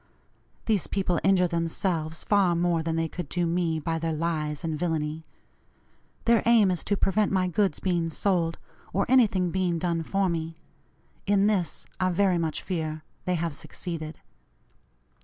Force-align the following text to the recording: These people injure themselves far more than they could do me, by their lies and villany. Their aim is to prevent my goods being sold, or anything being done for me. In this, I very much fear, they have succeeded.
These 0.65 0.87
people 0.87 1.19
injure 1.23 1.47
themselves 1.47 2.23
far 2.23 2.55
more 2.55 2.81
than 2.81 2.95
they 2.95 3.07
could 3.07 3.29
do 3.29 3.45
me, 3.45 3.79
by 3.79 3.99
their 3.99 4.11
lies 4.13 4.63
and 4.63 4.75
villany. 4.75 5.27
Their 6.25 6.41
aim 6.47 6.71
is 6.71 6.83
to 6.85 6.97
prevent 6.97 7.31
my 7.31 7.47
goods 7.47 7.79
being 7.79 8.09
sold, 8.09 8.57
or 8.93 9.05
anything 9.07 9.51
being 9.51 9.77
done 9.77 10.01
for 10.01 10.27
me. 10.27 10.57
In 11.27 11.45
this, 11.45 11.85
I 11.99 12.09
very 12.09 12.39
much 12.39 12.63
fear, 12.63 13.03
they 13.25 13.35
have 13.35 13.53
succeeded. 13.53 14.17